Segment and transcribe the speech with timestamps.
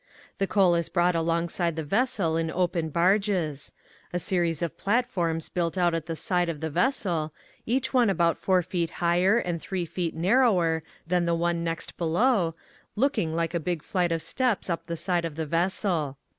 [0.39, 3.71] The coal is brought along side the vessel in open barges;
[4.11, 7.33] a series of platforms built out at the side of the vessel,
[7.67, 12.55] each one about 4 feet higher and 3 feet narrower than the one next below,
[12.95, 16.17] looking like a big flight of steps up the side of the vessel.